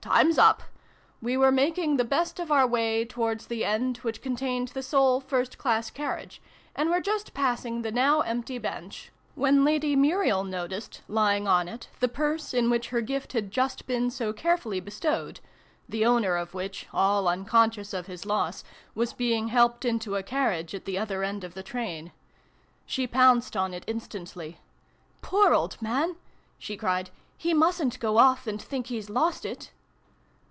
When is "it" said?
11.69-11.87, 23.71-23.83, 29.45-29.69